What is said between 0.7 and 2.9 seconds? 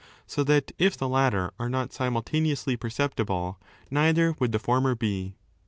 if the ■$ latter are not simultaneously